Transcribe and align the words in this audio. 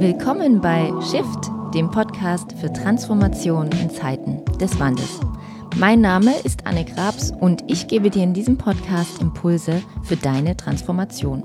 Willkommen 0.00 0.60
bei 0.60 0.92
Shift, 1.10 1.50
dem 1.74 1.90
Podcast 1.90 2.52
für 2.60 2.72
Transformation 2.72 3.68
in 3.82 3.90
Zeiten 3.90 4.44
des 4.60 4.78
Wandels. 4.78 5.18
Mein 5.76 6.00
Name 6.00 6.34
ist 6.44 6.68
Anne 6.68 6.84
Grabs 6.84 7.32
und 7.32 7.64
ich 7.66 7.88
gebe 7.88 8.08
dir 8.08 8.22
in 8.22 8.32
diesem 8.32 8.56
Podcast 8.56 9.20
Impulse 9.20 9.82
für 10.04 10.14
deine 10.14 10.56
Transformation. 10.56 11.42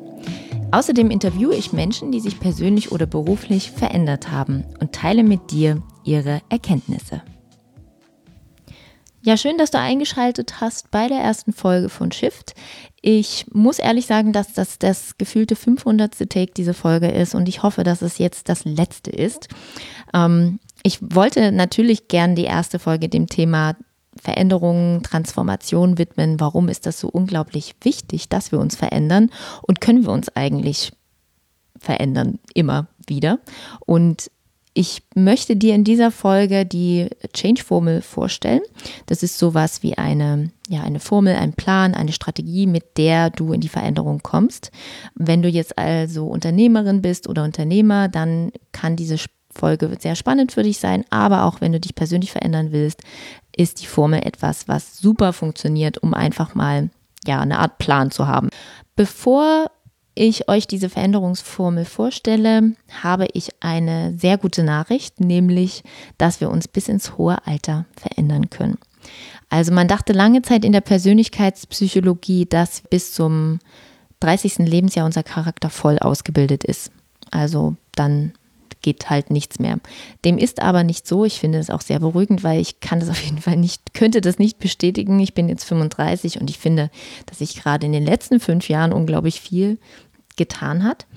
Außerdem 0.69 1.09
interviewe 1.09 1.55
ich 1.55 1.73
Menschen, 1.73 2.11
die 2.11 2.19
sich 2.19 2.39
persönlich 2.39 2.91
oder 2.91 3.07
beruflich 3.07 3.71
verändert 3.71 4.29
haben 4.29 4.65
und 4.79 4.91
teile 4.91 5.23
mit 5.23 5.49
dir 5.49 5.81
ihre 6.03 6.41
Erkenntnisse. 6.49 7.23
Ja, 9.25 9.37
schön, 9.37 9.57
dass 9.57 9.71
du 9.71 9.79
eingeschaltet 9.79 10.59
hast 10.59 10.91
bei 10.91 11.07
der 11.07 11.19
ersten 11.19 11.53
Folge 11.53 11.87
von 11.87 12.11
Shift. 12.11 12.55
Ich 13.01 13.45
muss 13.53 13.79
ehrlich 13.79 14.05
sagen, 14.05 14.33
dass 14.33 14.51
das 14.51 14.79
das 14.79 15.17
gefühlte 15.17 15.55
500. 15.55 16.29
Take 16.29 16.51
dieser 16.51 16.73
Folge 16.73 17.07
ist 17.07 17.33
und 17.33 17.47
ich 17.47 17.63
hoffe, 17.63 17.85
dass 17.85 18.01
es 18.01 18.17
jetzt 18.17 18.49
das 18.49 18.65
letzte 18.65 19.11
ist. 19.11 19.47
Ähm, 20.13 20.59
ich 20.83 20.99
wollte 21.01 21.53
natürlich 21.53 22.09
gern 22.09 22.35
die 22.35 22.43
erste 22.43 22.79
Folge 22.79 23.07
dem 23.07 23.27
Thema 23.27 23.77
Veränderungen, 24.21 25.03
Transformation 25.03 25.97
widmen. 25.97 26.41
Warum 26.41 26.67
ist 26.67 26.85
das 26.85 26.99
so 26.99 27.07
unglaublich 27.07 27.75
wichtig, 27.81 28.27
dass 28.27 28.51
wir 28.51 28.59
uns 28.59 28.75
verändern 28.75 29.29
und 29.61 29.79
können 29.79 30.03
wir 30.03 30.11
uns 30.11 30.27
eigentlich 30.35 30.91
verändern 31.79 32.39
immer 32.53 32.87
wieder? 33.07 33.39
Und 33.85 34.29
ich 34.73 35.03
möchte 35.13 35.55
dir 35.55 35.75
in 35.75 35.83
dieser 35.83 36.09
Folge 36.09 36.65
die 36.65 37.07
Change-Formel 37.33 38.01
vorstellen. 38.01 38.61
Das 39.05 39.21
ist 39.21 39.37
sowas 39.37 39.83
wie 39.83 39.97
eine, 39.97 40.49
ja, 40.67 40.81
eine 40.81 40.99
Formel, 40.99 41.35
ein 41.35 41.53
Plan, 41.53 41.93
eine 41.93 42.11
Strategie, 42.11 42.65
mit 42.65 42.97
der 42.97 43.29
du 43.29 43.53
in 43.53 43.61
die 43.61 43.69
Veränderung 43.69 44.21
kommst. 44.23 44.71
Wenn 45.13 45.43
du 45.43 45.49
jetzt 45.49 45.77
also 45.77 46.25
Unternehmerin 46.25 47.01
bist 47.01 47.29
oder 47.29 47.43
Unternehmer, 47.43 48.07
dann 48.07 48.51
kann 48.71 48.95
diese 48.95 49.17
Folge 49.51 49.95
sehr 49.99 50.15
spannend 50.15 50.51
für 50.51 50.63
dich 50.63 50.79
sein. 50.79 51.05
Aber 51.11 51.43
auch 51.43 51.61
wenn 51.61 51.71
du 51.71 51.79
dich 51.79 51.93
persönlich 51.93 52.31
verändern 52.31 52.71
willst, 52.71 53.01
ist 53.55 53.81
die 53.81 53.87
Formel 53.87 54.25
etwas, 54.25 54.67
was 54.67 54.97
super 54.97 55.33
funktioniert, 55.33 55.99
um 55.99 56.15
einfach 56.15 56.55
mal 56.55 56.89
ja, 57.25 57.39
eine 57.39 57.59
Art 57.59 57.77
Plan 57.77 58.09
zu 58.09 58.27
haben. 58.27 58.49
Bevor 58.95 59.67
ich 60.15 60.47
euch 60.47 60.67
diese 60.67 60.89
Veränderungsformel 60.89 61.85
vorstelle, 61.85 62.73
habe 63.01 63.27
ich 63.33 63.49
eine 63.59 64.17
sehr 64.17 64.37
gute 64.37 64.63
Nachricht, 64.63 65.19
nämlich, 65.19 65.83
dass 66.17 66.41
wir 66.41 66.49
uns 66.49 66.67
bis 66.67 66.87
ins 66.87 67.17
hohe 67.17 67.45
Alter 67.45 67.85
verändern 67.95 68.49
können. 68.49 68.77
Also 69.49 69.71
man 69.71 69.87
dachte 69.87 70.13
lange 70.13 70.41
Zeit 70.41 70.65
in 70.65 70.71
der 70.71 70.81
Persönlichkeitspsychologie, 70.81 72.45
dass 72.45 72.81
bis 72.81 73.13
zum 73.13 73.59
30. 74.19 74.59
Lebensjahr 74.59 75.05
unser 75.05 75.23
Charakter 75.23 75.69
voll 75.69 75.99
ausgebildet 75.99 76.63
ist. 76.63 76.91
Also 77.31 77.75
dann 77.95 78.33
geht 78.83 79.09
halt 79.09 79.31
nichts 79.31 79.57
mehr. 79.57 79.79
Dem 80.23 80.37
ist 80.37 80.61
aber 80.61 80.83
nicht 80.83 81.07
so. 81.07 81.25
Ich 81.25 81.39
finde 81.39 81.57
es 81.57 81.71
auch 81.71 81.81
sehr 81.81 81.99
beruhigend, 81.99 82.43
weil 82.43 82.61
ich 82.61 82.79
kann 82.79 82.99
das 82.99 83.09
auf 83.09 83.23
jeden 83.23 83.39
Fall 83.39 83.57
nicht, 83.57 83.95
könnte 83.95 84.21
das 84.21 84.37
nicht 84.37 84.59
bestätigen. 84.59 85.19
Ich 85.19 85.33
bin 85.33 85.49
jetzt 85.49 85.63
35 85.63 86.39
und 86.39 86.51
ich 86.51 86.59
finde, 86.59 86.91
dass 87.25 87.39
sich 87.39 87.55
gerade 87.55 87.87
in 87.87 87.93
den 87.93 88.05
letzten 88.05 88.39
fünf 88.39 88.69
Jahren 88.69 88.93
unglaublich 88.93 89.41
viel 89.41 89.79
getan 90.35 90.83
hat. 90.83 91.07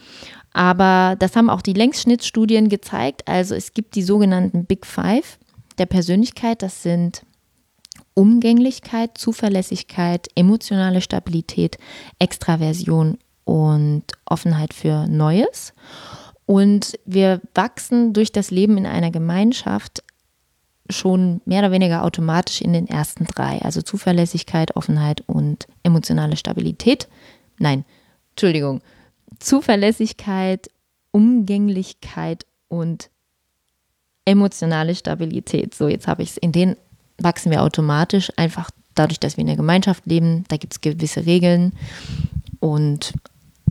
Aber 0.55 1.17
das 1.19 1.37
haben 1.37 1.51
auch 1.51 1.61
die 1.61 1.75
Längsschnittstudien 1.75 2.71
gezeigt. 2.71 3.29
Also 3.29 3.55
es 3.55 3.75
gibt 3.75 3.95
die 3.95 4.03
sogenannten 4.03 4.65
Big 4.65 4.87
Five 4.87 5.39
der 5.77 5.85
Persönlichkeit. 5.85 6.63
Das 6.63 6.83
sind 6.83 7.23
Umgänglichkeit, 8.15 9.19
Zuverlässigkeit, 9.19 10.29
emotionale 10.35 11.03
Stabilität, 11.03 11.77
Extraversion 12.19 13.19
und 13.45 14.05
Offenheit 14.25 14.73
für 14.73 15.07
Neues. 15.07 15.75
Und 16.47 16.99
wir 17.05 17.41
wachsen 17.55 18.13
durch 18.13 18.33
das 18.33 18.51
Leben 18.51 18.79
in 18.79 18.87
einer 18.87 19.11
Gemeinschaft 19.11 20.03
schon 20.89 21.41
mehr 21.45 21.61
oder 21.61 21.73
weniger 21.73 22.05
automatisch 22.05 22.61
in 22.61 22.73
den 22.73 22.87
ersten 22.87 23.25
drei. 23.25 23.61
Also 23.63 23.83
Zuverlässigkeit, 23.83 24.77
Offenheit 24.77 25.23
und 25.27 25.67
emotionale 25.83 26.37
Stabilität. 26.37 27.09
Nein, 27.59 27.85
Entschuldigung. 28.31 28.81
Zuverlässigkeit, 29.41 30.71
Umgänglichkeit 31.11 32.47
und 32.69 33.11
emotionale 34.25 34.95
Stabilität. 34.95 35.75
So, 35.75 35.89
jetzt 35.89 36.07
habe 36.07 36.23
ich 36.23 36.31
es. 36.31 36.37
In 36.37 36.53
denen 36.53 36.77
wachsen 37.19 37.51
wir 37.51 37.63
automatisch, 37.63 38.31
einfach 38.37 38.71
dadurch, 38.95 39.21
dass 39.21 39.37
wir 39.37 39.43
in 39.43 39.49
der 39.49 39.57
Gemeinschaft 39.57 40.07
leben. 40.07 40.45
Da 40.49 40.57
gibt 40.57 40.75
es 40.75 40.81
gewisse 40.81 41.27
Regeln. 41.27 41.73
Und 42.61 43.15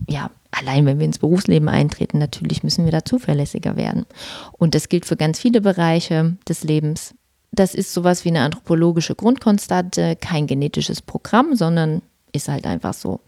ja, 0.08 0.31
allein 0.57 0.85
wenn 0.85 0.99
wir 0.99 1.05
ins 1.05 1.19
Berufsleben 1.19 1.69
eintreten, 1.69 2.17
natürlich 2.17 2.63
müssen 2.63 2.85
wir 2.85 2.91
da 2.91 3.03
zuverlässiger 3.03 3.75
werden. 3.75 4.05
Und 4.53 4.75
das 4.75 4.89
gilt 4.89 5.05
für 5.05 5.17
ganz 5.17 5.39
viele 5.39 5.61
Bereiche 5.61 6.38
des 6.47 6.63
Lebens. 6.63 7.13
Das 7.51 7.73
ist 7.75 7.93
sowas 7.93 8.25
wie 8.25 8.29
eine 8.29 8.41
anthropologische 8.41 9.16
Grundkonstante, 9.16 10.16
kein 10.16 10.47
genetisches 10.47 11.01
Programm, 11.01 11.55
sondern 11.55 12.01
ist 12.31 12.49
halt 12.49 12.66
einfach 12.66 12.93
so. 12.93 13.21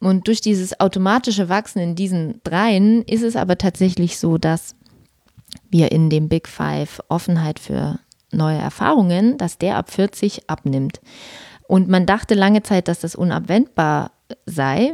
Und 0.00 0.28
durch 0.28 0.40
dieses 0.40 0.78
automatische 0.78 1.48
Wachsen 1.48 1.80
in 1.80 1.94
diesen 1.96 2.40
dreien 2.44 3.02
ist 3.02 3.22
es 3.22 3.34
aber 3.34 3.58
tatsächlich 3.58 4.18
so, 4.18 4.38
dass 4.38 4.76
wir 5.70 5.90
in 5.90 6.10
dem 6.10 6.28
Big 6.28 6.46
Five 6.46 7.00
Offenheit 7.08 7.58
für 7.58 7.98
neue 8.30 8.58
Erfahrungen, 8.58 9.38
dass 9.38 9.58
der 9.58 9.76
ab 9.76 9.90
40 9.90 10.48
abnimmt. 10.48 11.00
Und 11.66 11.88
man 11.88 12.06
dachte 12.06 12.34
lange 12.34 12.62
Zeit, 12.62 12.86
dass 12.86 13.00
das 13.00 13.14
unabwendbar 13.14 14.12
sei 14.46 14.92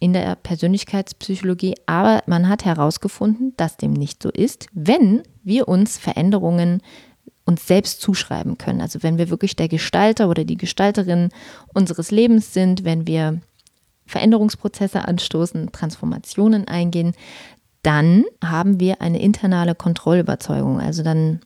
in 0.00 0.12
der 0.12 0.36
Persönlichkeitspsychologie, 0.36 1.74
aber 1.86 2.22
man 2.26 2.48
hat 2.48 2.64
herausgefunden, 2.64 3.54
dass 3.56 3.76
dem 3.76 3.92
nicht 3.92 4.22
so 4.22 4.30
ist, 4.30 4.66
wenn 4.72 5.22
wir 5.42 5.68
uns 5.68 5.96
Veränderungen 5.98 6.82
uns 7.44 7.66
selbst 7.66 8.00
zuschreiben 8.00 8.58
können. 8.58 8.80
Also 8.80 9.02
wenn 9.02 9.18
wir 9.18 9.30
wirklich 9.30 9.56
der 9.56 9.68
Gestalter 9.68 10.28
oder 10.28 10.44
die 10.44 10.56
Gestalterin 10.56 11.30
unseres 11.72 12.10
Lebens 12.10 12.52
sind, 12.52 12.84
wenn 12.84 13.06
wir 13.06 13.40
Veränderungsprozesse 14.06 15.06
anstoßen, 15.06 15.72
Transformationen 15.72 16.68
eingehen, 16.68 17.14
dann 17.82 18.24
haben 18.42 18.80
wir 18.80 19.00
eine 19.00 19.20
internale 19.20 19.76
Kontrollüberzeugung. 19.76 20.80
Also 20.80 21.04
dann 21.04 21.40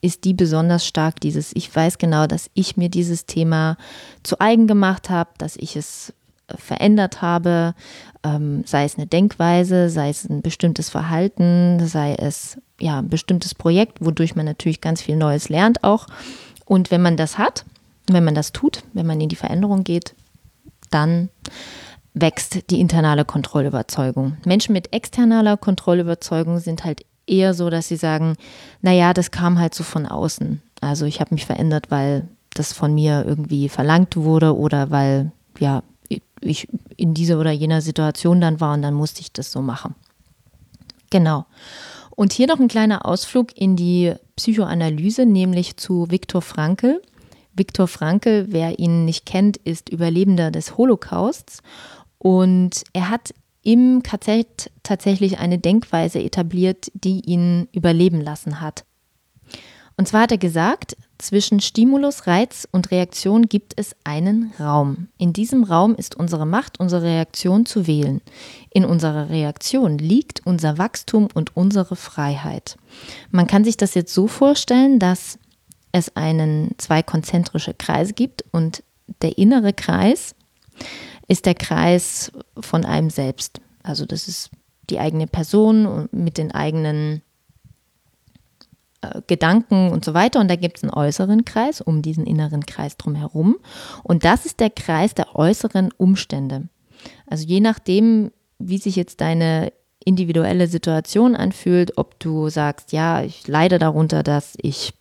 ist 0.00 0.24
die 0.24 0.32
besonders 0.32 0.86
stark, 0.86 1.20
dieses, 1.20 1.54
ich 1.54 1.74
weiß 1.74 1.98
genau, 1.98 2.26
dass 2.26 2.50
ich 2.54 2.76
mir 2.76 2.88
dieses 2.88 3.26
Thema 3.26 3.76
zu 4.22 4.40
eigen 4.40 4.66
gemacht 4.66 5.10
habe, 5.10 5.30
dass 5.38 5.56
ich 5.56 5.76
es 5.76 6.14
verändert 6.56 7.22
habe, 7.22 7.74
ähm, 8.22 8.62
sei 8.66 8.84
es 8.84 8.96
eine 8.96 9.06
Denkweise, 9.06 9.88
sei 9.88 10.10
es 10.10 10.28
ein 10.28 10.42
bestimmtes 10.42 10.90
Verhalten, 10.90 11.86
sei 11.86 12.14
es 12.14 12.58
ja 12.80 12.98
ein 12.98 13.08
bestimmtes 13.08 13.54
Projekt, 13.54 14.04
wodurch 14.04 14.36
man 14.36 14.46
natürlich 14.46 14.80
ganz 14.80 15.02
viel 15.02 15.16
Neues 15.16 15.48
lernt 15.48 15.84
auch. 15.84 16.06
Und 16.64 16.90
wenn 16.90 17.02
man 17.02 17.16
das 17.16 17.38
hat, 17.38 17.64
wenn 18.06 18.24
man 18.24 18.34
das 18.34 18.52
tut, 18.52 18.82
wenn 18.92 19.06
man 19.06 19.20
in 19.20 19.28
die 19.28 19.36
Veränderung 19.36 19.84
geht, 19.84 20.14
dann 20.90 21.28
wächst 22.14 22.70
die 22.70 22.80
internale 22.80 23.24
Kontrollüberzeugung. 23.24 24.36
Menschen 24.44 24.72
mit 24.72 24.92
externaler 24.92 25.56
Kontrollüberzeugung 25.56 26.58
sind 26.58 26.84
halt 26.84 27.04
eher 27.26 27.54
so, 27.54 27.70
dass 27.70 27.88
sie 27.88 27.96
sagen, 27.96 28.36
naja, 28.82 29.14
das 29.14 29.30
kam 29.30 29.58
halt 29.58 29.74
so 29.74 29.84
von 29.84 30.06
außen. 30.06 30.60
Also 30.80 31.06
ich 31.06 31.20
habe 31.20 31.34
mich 31.34 31.46
verändert, 31.46 31.90
weil 31.90 32.28
das 32.54 32.72
von 32.72 32.94
mir 32.94 33.24
irgendwie 33.26 33.68
verlangt 33.68 34.16
wurde 34.16 34.56
oder 34.56 34.90
weil 34.90 35.30
ja 35.58 35.82
ich 36.40 36.68
in 36.96 37.14
dieser 37.14 37.38
oder 37.38 37.50
jener 37.50 37.80
Situation 37.80 38.40
dann 38.40 38.60
war 38.60 38.74
und 38.74 38.82
dann 38.82 38.94
musste 38.94 39.20
ich 39.20 39.32
das 39.32 39.52
so 39.52 39.62
machen. 39.62 39.94
Genau. 41.10 41.46
Und 42.10 42.32
hier 42.32 42.46
noch 42.46 42.60
ein 42.60 42.68
kleiner 42.68 43.06
Ausflug 43.06 43.56
in 43.56 43.76
die 43.76 44.14
Psychoanalyse, 44.36 45.26
nämlich 45.26 45.76
zu 45.76 46.10
Viktor 46.10 46.42
Frankl. 46.42 47.00
Viktor 47.54 47.88
Frankl, 47.88 48.46
wer 48.48 48.78
ihn 48.78 49.04
nicht 49.04 49.26
kennt, 49.26 49.56
ist 49.56 49.88
Überlebender 49.88 50.50
des 50.50 50.76
Holocausts 50.76 51.62
und 52.18 52.84
er 52.92 53.10
hat 53.10 53.34
im 53.62 54.02
KZ 54.02 54.70
tatsächlich 54.82 55.38
eine 55.38 55.58
Denkweise 55.58 56.20
etabliert, 56.20 56.90
die 56.94 57.20
ihn 57.20 57.68
überleben 57.72 58.20
lassen 58.20 58.60
hat. 58.60 58.84
Und 59.96 60.08
zwar 60.08 60.22
hat 60.22 60.32
er 60.32 60.38
gesagt, 60.38 60.96
zwischen 61.18 61.60
Stimulus, 61.60 62.26
Reiz 62.26 62.66
und 62.70 62.90
Reaktion 62.90 63.48
gibt 63.48 63.74
es 63.76 63.94
einen 64.04 64.52
Raum. 64.58 65.08
In 65.18 65.32
diesem 65.32 65.64
Raum 65.64 65.94
ist 65.94 66.14
unsere 66.14 66.46
Macht, 66.46 66.80
unsere 66.80 67.02
Reaktion 67.02 67.66
zu 67.66 67.86
wählen. 67.86 68.22
In 68.70 68.86
unserer 68.86 69.28
Reaktion 69.28 69.98
liegt 69.98 70.46
unser 70.46 70.78
Wachstum 70.78 71.28
und 71.34 71.56
unsere 71.56 71.96
Freiheit. 71.96 72.76
Man 73.30 73.46
kann 73.46 73.64
sich 73.64 73.76
das 73.76 73.94
jetzt 73.94 74.14
so 74.14 74.26
vorstellen, 74.26 74.98
dass 74.98 75.38
es 75.92 76.16
einen 76.16 76.70
zwei 76.78 77.02
konzentrische 77.02 77.74
Kreise 77.74 78.14
gibt 78.14 78.44
und 78.50 78.82
der 79.22 79.36
innere 79.38 79.72
Kreis 79.72 80.34
ist 81.28 81.46
der 81.46 81.54
Kreis 81.54 82.32
von 82.58 82.84
einem 82.84 83.10
selbst. 83.10 83.60
Also 83.82 84.06
das 84.06 84.28
ist 84.28 84.50
die 84.88 84.98
eigene 84.98 85.26
Person 85.26 86.08
mit 86.12 86.38
den 86.38 86.52
eigenen 86.52 87.22
Gedanken 89.26 89.90
und 89.90 90.04
so 90.04 90.12
weiter. 90.12 90.40
Und 90.40 90.48
da 90.48 90.56
gibt 90.56 90.76
es 90.76 90.82
einen 90.82 90.92
äußeren 90.92 91.44
Kreis 91.44 91.80
um 91.80 92.02
diesen 92.02 92.26
inneren 92.26 92.66
Kreis 92.66 92.96
drumherum. 92.96 93.56
Und 94.02 94.24
das 94.24 94.44
ist 94.44 94.60
der 94.60 94.70
Kreis 94.70 95.14
der 95.14 95.36
äußeren 95.36 95.90
Umstände. 95.96 96.68
Also 97.26 97.46
je 97.46 97.60
nachdem, 97.60 98.30
wie 98.58 98.78
sich 98.78 98.96
jetzt 98.96 99.20
deine 99.20 99.72
individuelle 100.04 100.66
Situation 100.66 101.34
anfühlt, 101.34 101.96
ob 101.96 102.18
du 102.20 102.48
sagst, 102.48 102.92
ja, 102.92 103.22
ich 103.22 103.46
leide 103.48 103.78
darunter, 103.78 104.22
dass 104.22 104.54
ich 104.60 104.94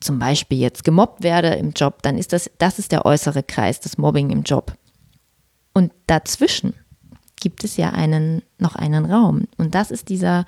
zum 0.00 0.18
Beispiel 0.18 0.58
jetzt 0.58 0.84
gemobbt 0.84 1.22
werde 1.22 1.48
im 1.48 1.72
Job, 1.72 2.02
dann 2.02 2.16
ist 2.16 2.32
das, 2.32 2.50
das 2.58 2.78
ist 2.78 2.92
der 2.92 3.04
äußere 3.04 3.42
Kreis, 3.42 3.80
das 3.80 3.98
Mobbing 3.98 4.30
im 4.30 4.42
Job. 4.42 4.74
Und 5.74 5.92
dazwischen 6.06 6.74
gibt 7.40 7.64
es 7.64 7.76
ja 7.76 7.90
einen, 7.90 8.42
noch 8.58 8.76
einen 8.76 9.04
Raum. 9.04 9.44
Und 9.56 9.74
das 9.74 9.90
ist 9.90 10.08
dieser 10.08 10.46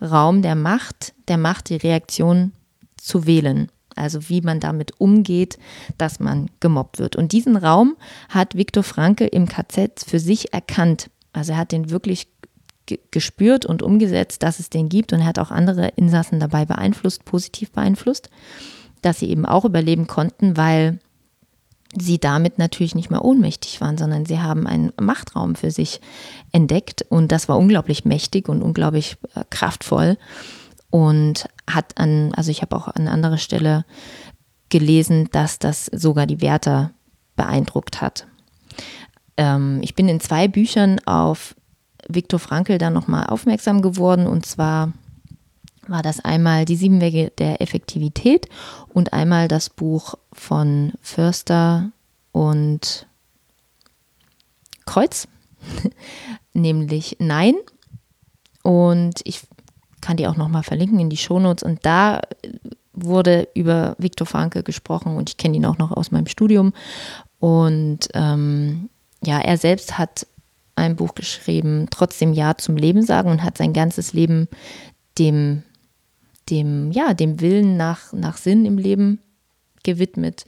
Raum 0.00 0.42
der 0.42 0.54
Macht, 0.54 1.14
der 1.28 1.38
Macht, 1.38 1.70
die 1.70 1.76
Reaktion 1.76 2.52
zu 2.96 3.26
wählen. 3.26 3.70
Also 3.96 4.28
wie 4.28 4.40
man 4.40 4.60
damit 4.60 4.92
umgeht, 4.98 5.58
dass 5.98 6.20
man 6.20 6.50
gemobbt 6.60 6.98
wird. 6.98 7.16
Und 7.16 7.32
diesen 7.32 7.56
Raum 7.56 7.96
hat 8.28 8.56
Viktor 8.56 8.82
Franke 8.82 9.26
im 9.26 9.48
KZ 9.48 10.04
für 10.06 10.18
sich 10.18 10.52
erkannt. 10.52 11.10
Also 11.32 11.52
er 11.52 11.58
hat 11.58 11.72
den 11.72 11.90
wirklich 11.90 12.28
gespürt 13.10 13.64
und 13.64 13.82
umgesetzt, 13.82 14.42
dass 14.42 14.58
es 14.58 14.68
den 14.68 14.88
gibt 14.88 15.12
und 15.12 15.20
er 15.20 15.26
hat 15.26 15.38
auch 15.38 15.50
andere 15.50 15.88
Insassen 15.96 16.38
dabei 16.38 16.66
beeinflusst, 16.66 17.24
positiv 17.24 17.70
beeinflusst, 17.70 18.28
dass 19.00 19.20
sie 19.20 19.30
eben 19.30 19.46
auch 19.46 19.64
überleben 19.64 20.06
konnten, 20.06 20.56
weil 20.56 20.98
sie 21.98 22.18
damit 22.18 22.58
natürlich 22.58 22.94
nicht 22.94 23.10
mehr 23.10 23.24
ohnmächtig 23.24 23.80
waren, 23.80 23.98
sondern 23.98 24.26
sie 24.26 24.40
haben 24.40 24.66
einen 24.66 24.92
Machtraum 25.00 25.54
für 25.54 25.70
sich 25.70 26.00
entdeckt. 26.52 27.02
Und 27.08 27.32
das 27.32 27.48
war 27.48 27.58
unglaublich 27.58 28.04
mächtig 28.04 28.48
und 28.48 28.62
unglaublich 28.62 29.16
äh, 29.34 29.44
kraftvoll. 29.50 30.16
Und 30.90 31.48
hat 31.68 31.98
an, 31.98 32.32
also 32.34 32.50
ich 32.50 32.62
habe 32.62 32.76
auch 32.76 32.88
an 32.88 33.08
anderer 33.08 33.38
Stelle 33.38 33.84
gelesen, 34.68 35.28
dass 35.32 35.58
das 35.58 35.86
sogar 35.86 36.26
die 36.26 36.40
Wärter 36.40 36.92
beeindruckt 37.36 38.00
hat. 38.00 38.26
Ähm, 39.36 39.80
ich 39.82 39.94
bin 39.94 40.08
in 40.08 40.20
zwei 40.20 40.48
Büchern 40.48 41.00
auf 41.06 41.54
Viktor 42.08 42.38
Frankl 42.38 42.78
dann 42.78 42.92
nochmal 42.92 43.26
aufmerksam 43.26 43.82
geworden. 43.82 44.26
Und 44.26 44.46
zwar 44.46 44.92
war 45.88 46.02
das 46.02 46.20
einmal 46.20 46.64
die 46.64 46.76
sieben 46.76 47.00
Wege 47.00 47.32
der 47.38 47.60
Effektivität 47.60 48.48
und 48.88 49.12
einmal 49.12 49.48
das 49.48 49.70
Buch 49.70 50.14
von 50.32 50.92
Förster 51.00 51.90
und 52.32 53.06
Kreuz, 54.86 55.28
nämlich 56.52 57.16
Nein. 57.18 57.54
Und 58.62 59.20
ich 59.24 59.42
kann 60.00 60.16
die 60.16 60.26
auch 60.26 60.36
nochmal 60.36 60.62
verlinken 60.62 61.00
in 61.00 61.10
die 61.10 61.16
Shownotes. 61.16 61.62
Und 61.62 61.84
da 61.84 62.20
wurde 62.92 63.48
über 63.54 63.96
Viktor 63.98 64.26
Franke 64.26 64.62
gesprochen 64.62 65.16
und 65.16 65.30
ich 65.30 65.36
kenne 65.36 65.56
ihn 65.56 65.66
auch 65.66 65.78
noch 65.78 65.92
aus 65.92 66.10
meinem 66.10 66.26
Studium. 66.26 66.72
Und 67.40 68.08
ähm, 68.14 68.88
ja, 69.22 69.40
er 69.40 69.58
selbst 69.58 69.98
hat 69.98 70.26
ein 70.76 70.96
Buch 70.96 71.14
geschrieben, 71.14 71.86
trotzdem 71.90 72.32
Ja 72.32 72.56
zum 72.56 72.76
Leben 72.76 73.02
sagen 73.02 73.30
und 73.30 73.42
hat 73.42 73.58
sein 73.58 73.72
ganzes 73.72 74.12
Leben 74.12 74.48
dem 75.18 75.62
dem, 76.50 76.92
ja, 76.92 77.14
dem 77.14 77.40
Willen 77.40 77.76
nach, 77.76 78.12
nach 78.12 78.36
Sinn 78.36 78.64
im 78.64 78.78
Leben 78.78 79.20
gewidmet. 79.84 80.44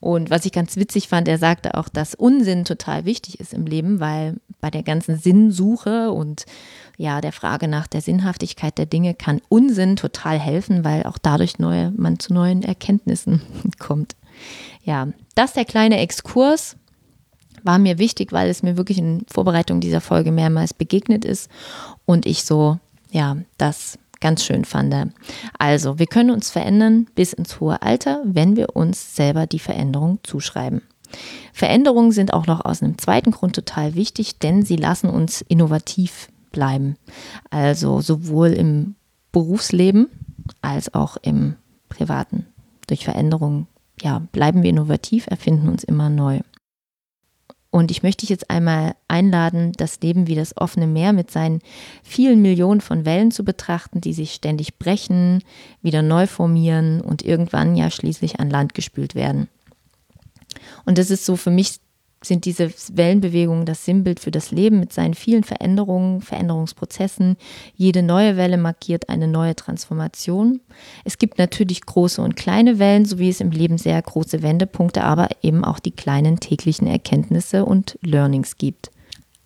Und 0.00 0.30
was 0.30 0.44
ich 0.44 0.52
ganz 0.52 0.76
witzig 0.76 1.08
fand, 1.08 1.28
er 1.28 1.38
sagte 1.38 1.74
auch, 1.74 1.88
dass 1.88 2.14
Unsinn 2.14 2.64
total 2.64 3.04
wichtig 3.06 3.40
ist 3.40 3.54
im 3.54 3.66
Leben, 3.66 4.00
weil 4.00 4.36
bei 4.60 4.70
der 4.70 4.82
ganzen 4.82 5.16
Sinnsuche 5.16 6.10
und 6.10 6.44
ja, 6.98 7.20
der 7.20 7.32
Frage 7.32 7.68
nach 7.68 7.86
der 7.86 8.02
Sinnhaftigkeit 8.02 8.76
der 8.76 8.86
Dinge 8.86 9.14
kann 9.14 9.40
Unsinn 9.48 9.96
total 9.96 10.38
helfen, 10.38 10.84
weil 10.84 11.04
auch 11.04 11.16
dadurch 11.16 11.58
neue, 11.58 11.92
man 11.92 12.18
zu 12.18 12.34
neuen 12.34 12.62
Erkenntnissen 12.62 13.40
kommt. 13.78 14.16
Ja, 14.82 15.08
das 15.34 15.54
der 15.54 15.64
kleine 15.64 15.98
Exkurs 15.98 16.76
war 17.62 17.78
mir 17.78 17.98
wichtig, 17.98 18.32
weil 18.32 18.48
es 18.48 18.62
mir 18.62 18.76
wirklich 18.76 18.98
in 18.98 19.24
Vorbereitung 19.30 19.80
dieser 19.80 20.00
Folge 20.00 20.32
mehrmals 20.32 20.74
begegnet 20.74 21.24
ist 21.24 21.50
und 22.06 22.26
ich 22.26 22.44
so, 22.44 22.78
ja, 23.10 23.36
das 23.58 23.98
ganz 24.20 24.44
schön 24.44 24.64
fand. 24.64 24.94
Also, 25.58 25.98
wir 25.98 26.06
können 26.06 26.30
uns 26.30 26.50
verändern 26.50 27.06
bis 27.14 27.32
ins 27.32 27.60
hohe 27.60 27.82
Alter, 27.82 28.22
wenn 28.24 28.56
wir 28.56 28.76
uns 28.76 29.16
selber 29.16 29.46
die 29.46 29.58
Veränderung 29.58 30.18
zuschreiben. 30.22 30.82
Veränderungen 31.52 32.12
sind 32.12 32.32
auch 32.32 32.46
noch 32.46 32.64
aus 32.64 32.82
einem 32.82 32.98
zweiten 32.98 33.32
Grund 33.32 33.54
total 33.54 33.94
wichtig, 33.94 34.38
denn 34.38 34.62
sie 34.62 34.76
lassen 34.76 35.08
uns 35.10 35.42
innovativ 35.42 36.28
bleiben. 36.52 36.96
Also 37.50 38.00
sowohl 38.00 38.48
im 38.48 38.94
Berufsleben 39.32 40.08
als 40.62 40.94
auch 40.94 41.16
im 41.22 41.56
privaten. 41.88 42.46
Durch 42.86 43.04
Veränderungen 43.04 43.66
ja, 44.00 44.20
bleiben 44.32 44.62
wir 44.62 44.70
innovativ, 44.70 45.26
erfinden 45.26 45.68
uns 45.68 45.84
immer 45.84 46.08
neu. 46.08 46.40
Und 47.70 47.92
ich 47.92 48.02
möchte 48.02 48.22
dich 48.22 48.30
jetzt 48.30 48.50
einmal 48.50 48.96
einladen, 49.06 49.72
das 49.76 50.00
Leben 50.00 50.26
wie 50.26 50.34
das 50.34 50.56
offene 50.56 50.88
Meer 50.88 51.12
mit 51.12 51.30
seinen 51.30 51.60
vielen 52.02 52.42
Millionen 52.42 52.80
von 52.80 53.04
Wellen 53.04 53.30
zu 53.30 53.44
betrachten, 53.44 54.00
die 54.00 54.12
sich 54.12 54.34
ständig 54.34 54.78
brechen, 54.78 55.44
wieder 55.80 56.02
neu 56.02 56.26
formieren 56.26 57.00
und 57.00 57.22
irgendwann 57.22 57.76
ja 57.76 57.90
schließlich 57.90 58.40
an 58.40 58.50
Land 58.50 58.74
gespült 58.74 59.14
werden. 59.14 59.48
Und 60.84 60.98
das 60.98 61.10
ist 61.10 61.24
so 61.24 61.36
für 61.36 61.52
mich 61.52 61.78
sind 62.22 62.44
diese 62.44 62.70
Wellenbewegungen 62.92 63.64
das 63.64 63.84
Sinnbild 63.84 64.20
für 64.20 64.30
das 64.30 64.50
Leben 64.50 64.78
mit 64.78 64.92
seinen 64.92 65.14
vielen 65.14 65.42
Veränderungen, 65.42 66.20
Veränderungsprozessen. 66.20 67.36
Jede 67.74 68.02
neue 68.02 68.36
Welle 68.36 68.58
markiert 68.58 69.08
eine 69.08 69.26
neue 69.26 69.56
Transformation. 69.56 70.60
Es 71.04 71.16
gibt 71.16 71.38
natürlich 71.38 71.80
große 71.80 72.20
und 72.20 72.36
kleine 72.36 72.78
Wellen, 72.78 73.06
so 73.06 73.18
wie 73.18 73.30
es 73.30 73.40
im 73.40 73.50
Leben 73.50 73.78
sehr 73.78 74.00
große 74.00 74.42
Wendepunkte, 74.42 75.02
aber 75.02 75.28
eben 75.42 75.64
auch 75.64 75.78
die 75.78 75.92
kleinen 75.92 76.40
täglichen 76.40 76.86
Erkenntnisse 76.86 77.64
und 77.64 77.98
Learnings 78.02 78.58
gibt. 78.58 78.90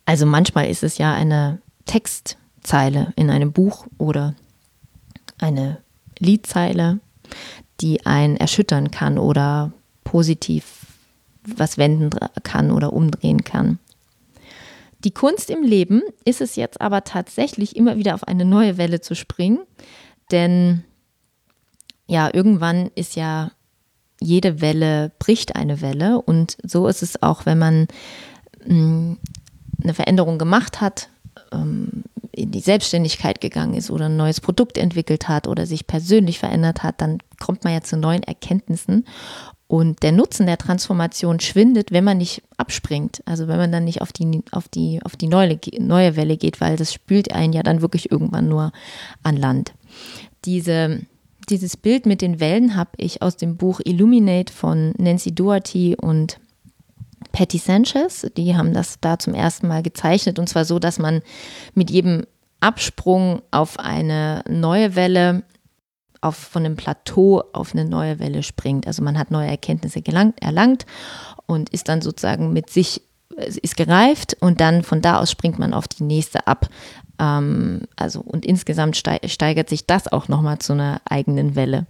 Also 0.05 0.27
manchmal 0.27 0.69
ist 0.69 0.83
es 0.83 0.99
ja 0.99 1.15
eine 1.15 1.61
Textzeile 1.87 3.13
in 3.15 3.31
einem 3.31 3.53
Buch 3.53 3.87
oder 3.99 4.35
eine 5.39 5.79
Liedzeile, 6.19 6.99
die 7.81 8.05
einen 8.05 8.37
erschüttern 8.37 8.91
kann 8.91 9.19
oder 9.19 9.73
positiv 10.03 10.84
was 11.45 11.79
wenden 11.79 12.11
kann 12.43 12.71
oder 12.71 12.93
umdrehen 12.93 13.45
kann. 13.45 13.79
Die 15.05 15.11
Kunst 15.11 15.51
im 15.51 15.63
Leben 15.63 16.03
ist 16.25 16.41
es 16.41 16.57
jetzt 16.57 16.81
aber 16.81 17.05
tatsächlich 17.05 17.77
immer 17.77 17.97
wieder 17.97 18.15
auf 18.15 18.27
eine 18.27 18.45
neue 18.45 18.79
Welle 18.79 19.01
zu 19.01 19.15
springen, 19.15 19.61
denn 20.31 20.85
ja, 22.07 22.31
irgendwann 22.33 22.91
ist 22.95 23.17
ja 23.17 23.51
jede 24.21 24.61
Welle 24.61 25.13
bricht 25.19 25.57
eine 25.57 25.81
Welle 25.81 26.21
und 26.21 26.57
so 26.63 26.87
ist 26.89 27.03
es 27.03 27.23
auch, 27.23 27.45
wenn 27.45 27.59
man 27.59 27.87
mm, 28.67 29.15
eine 29.83 29.95
Veränderung 29.95 30.39
gemacht 30.39 30.81
hat, 30.81 31.11
ähm, 31.53 32.05
in 32.33 32.51
die 32.51 32.61
Selbstständigkeit 32.61 33.41
gegangen 33.41 33.75
ist 33.75 33.91
oder 33.91 34.07
ein 34.07 34.17
neues 34.17 34.41
Produkt 34.41 34.79
entwickelt 34.79 35.29
hat 35.29 35.47
oder 35.47 35.67
sich 35.67 35.87
persönlich 35.87 36.39
verändert 36.39 36.83
hat, 36.83 37.01
dann 37.01 37.19
kommt 37.39 37.65
man 37.65 37.73
ja 37.73 37.81
zu 37.83 37.97
neuen 37.97 38.23
Erkenntnissen 38.23 39.05
und 39.67 40.03
der 40.03 40.13
Nutzen 40.13 40.47
der 40.47 40.59
Transformation 40.59 41.41
schwindet, 41.41 41.91
wenn 41.91 42.05
man 42.05 42.19
nicht 42.19 42.43
abspringt. 42.57 43.23
Also 43.25 43.49
wenn 43.49 43.57
man 43.57 43.73
dann 43.73 43.85
nicht 43.85 44.03
auf 44.03 44.13
die, 44.13 44.43
auf 44.51 44.69
die, 44.69 45.01
auf 45.03 45.17
die 45.17 45.27
neue, 45.27 45.59
neue 45.79 46.17
Welle 46.17 46.37
geht, 46.37 46.61
weil 46.61 46.77
das 46.77 46.93
spült 46.93 47.33
einen 47.33 47.53
ja 47.53 47.63
dann 47.63 47.81
wirklich 47.81 48.11
irgendwann 48.11 48.49
nur 48.49 48.73
an 49.23 49.37
Land. 49.37 49.73
Diese, 50.45 51.01
dieses 51.49 51.77
Bild 51.77 52.05
mit 52.05 52.21
den 52.21 52.41
Wellen 52.41 52.77
habe 52.77 52.91
ich 52.99 53.23
aus 53.23 53.37
dem 53.37 53.57
Buch 53.57 53.81
Illuminate 53.85 54.53
von 54.53 54.93
Nancy 54.99 55.35
Doherty 55.35 55.97
und 55.99 56.41
Patty 57.33 57.59
Sanchez. 57.59 58.27
Die 58.37 58.55
haben 58.55 58.75
das 58.75 59.01
da 59.01 59.19
zum 59.19 59.35
ersten 59.35 59.67
Mal 59.67 59.83
gezeichnet 59.83 60.39
und 60.39 60.49
zwar 60.49 60.67
so, 60.67 60.79
dass 60.79 60.99
man 60.99 61.23
mit 61.75 61.91
jedem 61.91 62.25
Absprung 62.61 63.43
auf 63.51 63.79
eine 63.79 64.43
neue 64.49 64.95
Welle 64.95 65.43
auf, 66.25 66.37
von 66.37 66.65
einem 66.65 66.77
Plateau 66.77 67.43
auf 67.53 67.75
eine 67.75 67.85
neue 67.85 68.19
Welle 68.19 68.43
springt. 68.43 68.87
Also 68.87 69.03
man 69.03 69.19
hat 69.19 69.31
neue 69.31 69.49
Erkenntnisse 69.49 70.03
gelangt, 70.03 70.43
erlangt 70.43 70.87
und 71.47 71.71
ist 71.71 71.89
dann 71.89 72.03
sozusagen 72.03 72.53
mit 72.53 72.71
sich, 72.71 73.03
ist 73.37 73.77
gereift 73.77 74.37
und 74.41 74.61
dann 74.61 74.83
von 74.83 75.01
da 75.01 75.19
aus 75.19 75.31
springt 75.31 75.59
man 75.59 75.75
auf 75.75 75.89
die 75.89 76.05
nächste 76.05 76.47
ab. 76.47 76.69
Ähm, 77.19 77.83
also 77.97 78.21
und 78.21 78.45
insgesamt 78.45 78.97
steigert 78.97 79.69
sich 79.69 79.87
das 79.87 80.11
auch 80.11 80.29
nochmal 80.29 80.59
zu 80.59 80.73
einer 80.73 81.01
eigenen 81.05 81.57
Welle. 81.57 81.87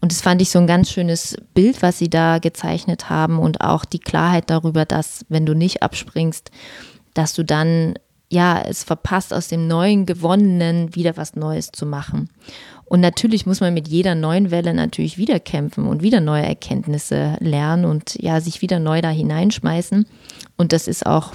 Und 0.00 0.12
das 0.12 0.20
fand 0.20 0.42
ich 0.42 0.50
so 0.50 0.58
ein 0.58 0.66
ganz 0.66 0.90
schönes 0.90 1.36
Bild, 1.54 1.82
was 1.82 1.98
sie 1.98 2.10
da 2.10 2.38
gezeichnet 2.38 3.08
haben 3.08 3.38
und 3.38 3.60
auch 3.60 3.84
die 3.84 3.98
Klarheit 4.00 4.50
darüber, 4.50 4.84
dass 4.84 5.24
wenn 5.28 5.46
du 5.46 5.54
nicht 5.54 5.82
abspringst, 5.82 6.50
dass 7.14 7.34
du 7.34 7.44
dann 7.44 7.94
ja 8.30 8.60
es 8.60 8.84
verpasst, 8.84 9.34
aus 9.34 9.48
dem 9.48 9.66
neuen 9.66 10.06
Gewonnenen 10.06 10.94
wieder 10.94 11.16
was 11.16 11.34
Neues 11.34 11.72
zu 11.72 11.84
machen. 11.84 12.30
Und 12.90 12.98
natürlich 12.98 13.46
muss 13.46 13.60
man 13.60 13.72
mit 13.72 13.86
jeder 13.86 14.16
neuen 14.16 14.50
Welle 14.50 14.74
natürlich 14.74 15.16
wieder 15.16 15.38
kämpfen 15.38 15.86
und 15.86 16.02
wieder 16.02 16.20
neue 16.20 16.42
Erkenntnisse 16.42 17.36
lernen 17.38 17.84
und 17.84 18.20
ja, 18.20 18.40
sich 18.40 18.62
wieder 18.62 18.80
neu 18.80 19.00
da 19.00 19.10
hineinschmeißen. 19.10 20.06
Und 20.56 20.72
das 20.72 20.88
ist 20.88 21.06
auch 21.06 21.32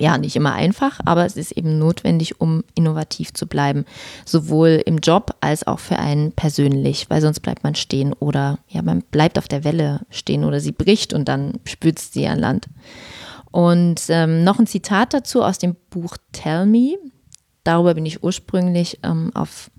ja 0.00 0.18
nicht 0.18 0.34
immer 0.34 0.52
einfach, 0.52 0.98
aber 1.04 1.24
es 1.24 1.36
ist 1.36 1.52
eben 1.52 1.78
notwendig, 1.78 2.40
um 2.40 2.64
innovativ 2.74 3.32
zu 3.32 3.46
bleiben, 3.46 3.84
sowohl 4.24 4.82
im 4.84 4.98
Job 4.98 5.36
als 5.40 5.68
auch 5.68 5.78
für 5.78 6.00
einen 6.00 6.32
persönlich, 6.32 7.08
weil 7.08 7.20
sonst 7.20 7.40
bleibt 7.40 7.62
man 7.62 7.76
stehen 7.76 8.12
oder 8.12 8.58
ja, 8.66 8.82
man 8.82 9.02
bleibt 9.02 9.38
auf 9.38 9.46
der 9.46 9.62
Welle 9.62 10.00
stehen 10.10 10.42
oder 10.42 10.58
sie 10.58 10.72
bricht 10.72 11.12
und 11.12 11.28
dann 11.28 11.60
spürt 11.64 12.00
sie 12.00 12.26
an 12.26 12.40
Land. 12.40 12.66
Und 13.52 14.02
ähm, 14.08 14.42
noch 14.42 14.58
ein 14.58 14.66
Zitat 14.66 15.14
dazu 15.14 15.44
aus 15.44 15.58
dem 15.58 15.76
Buch 15.90 16.16
Tell 16.32 16.66
Me. 16.66 16.96
Darüber 17.62 17.94
bin 17.94 18.04
ich 18.04 18.24
ursprünglich 18.24 18.98
ähm, 19.04 19.30
auf 19.34 19.70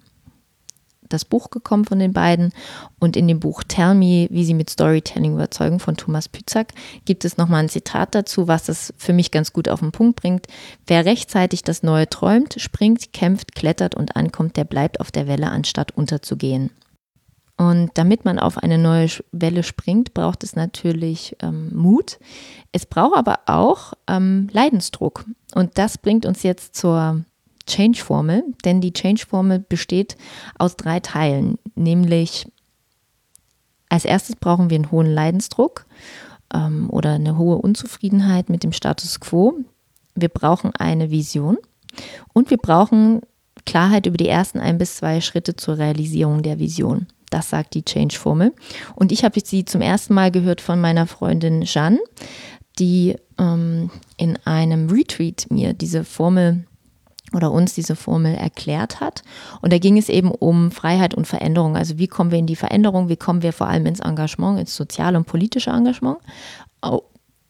das 1.14 1.26
Buch 1.26 1.50
gekommen 1.50 1.86
von 1.86 2.00
den 2.00 2.14
beiden. 2.14 2.54
Und 3.00 3.16
in 3.16 3.28
dem 3.28 3.40
Buch 3.40 3.64
Tell 3.68 3.94
Me, 3.94 4.28
wie 4.30 4.46
sie 4.46 4.54
mit 4.54 4.70
Storytelling 4.70 5.34
überzeugen 5.34 5.80
von 5.80 5.98
Thomas 5.98 6.30
Pützak, 6.30 6.74
gibt 7.06 7.26
es 7.26 7.38
nochmal 7.38 7.64
ein 7.64 7.70
Zitat 7.70 8.16
dazu, 8.16 8.48
was 8.48 8.70
es 8.70 8.94
für 8.98 9.14
mich 9.14 9.32
ganz 9.32 9.54
gut 9.54 9.70
auf 9.70 9.80
den 9.80 9.92
Punkt 9.92 10.20
bringt. 10.20 10.48
Wer 10.88 11.06
rechtzeitig 11.06 11.64
das 11.64 11.84
Neue 11.84 12.10
träumt, 12.10 12.56
springt, 12.58 13.14
kämpft, 13.14 13.56
klettert 13.56 13.96
und 13.96 14.16
ankommt, 14.16 14.58
der 14.58 14.66
bleibt 14.66 15.00
auf 15.00 15.12
der 15.12 15.28
Welle, 15.28 15.50
anstatt 15.50 15.92
unterzugehen. 15.92 16.72
Und 17.62 17.92
damit 17.94 18.26
man 18.26 18.40
auf 18.40 18.58
eine 18.58 18.80
neue 18.80 19.08
Welle 19.32 19.62
springt, 19.62 20.16
braucht 20.16 20.44
es 20.44 20.56
natürlich 20.56 21.36
ähm, 21.44 21.70
Mut. 21.76 22.18
Es 22.72 22.88
braucht 22.88 23.16
aber 23.16 23.42
auch 23.46 23.94
ähm, 24.08 24.50
Leidensdruck. 24.52 25.26
Und 25.54 25.78
das 25.78 26.00
bringt 26.00 26.26
uns 26.26 26.42
jetzt 26.42 26.76
zur 26.76 27.24
Change-Formel, 27.66 28.44
denn 28.66 28.82
die 28.82 28.94
Change-Formel 28.94 29.60
besteht 29.60 30.18
aus 30.58 30.76
drei 30.76 31.00
Teilen, 31.00 31.58
nämlich 31.76 32.48
als 33.90 34.06
erstes 34.06 34.38
brauchen 34.38 34.70
wir 34.70 34.76
einen 34.76 34.92
hohen 34.92 35.12
Leidensdruck 35.14 35.86
ähm, 36.54 36.90
oder 36.90 37.14
eine 37.14 37.38
hohe 37.38 37.58
Unzufriedenheit 37.58 38.50
mit 38.50 38.64
dem 38.64 38.72
Status 38.72 39.20
quo. 39.20 39.56
Wir 40.16 40.30
brauchen 40.30 40.72
eine 40.76 41.12
Vision 41.12 41.58
und 42.34 42.50
wir 42.50 42.58
brauchen 42.58 43.22
Klarheit 43.66 44.06
über 44.06 44.18
die 44.18 44.30
ersten 44.30 44.60
ein 44.60 44.78
bis 44.78 44.96
zwei 44.96 45.20
Schritte 45.20 45.56
zur 45.56 45.78
Realisierung 45.78 46.42
der 46.42 46.58
Vision. 46.58 47.08
Das 47.30 47.50
sagt 47.50 47.74
die 47.74 47.84
Change-Formel. 47.84 48.54
Und 48.96 49.12
ich 49.12 49.24
habe 49.24 49.40
sie 49.44 49.66
zum 49.66 49.82
ersten 49.82 50.14
Mal 50.14 50.32
gehört 50.32 50.62
von 50.62 50.80
meiner 50.80 51.08
Freundin 51.08 51.62
Jeanne, 51.62 52.00
die 52.80 53.16
ähm, 53.38 53.90
in 54.18 54.38
einem 54.46 54.90
Retreat 54.90 55.48
mir 55.50 55.74
diese 55.74 56.04
Formel 56.04 56.66
oder 57.34 57.52
uns 57.52 57.74
diese 57.74 57.96
Formel 57.96 58.34
erklärt 58.36 59.00
hat. 59.00 59.24
Und 59.62 59.72
da 59.72 59.78
ging 59.78 59.98
es 59.98 60.10
eben 60.10 60.32
um 60.32 60.72
Freiheit 60.72 61.14
und 61.14 61.28
Veränderung. 61.28 61.78
Also 61.78 61.98
wie 61.98 62.08
kommen 62.08 62.32
wir 62.32 62.40
in 62.40 62.48
die 62.48 62.56
Veränderung, 62.56 63.10
wie 63.10 63.18
kommen 63.18 63.42
wir 63.42 63.54
vor 63.54 63.68
allem 63.68 63.86
ins 63.86 64.00
Engagement, 64.00 64.60
ins 64.60 64.76
soziale 64.76 65.18
und 65.18 65.26
politische 65.26 65.70
Engagement. 65.70 66.18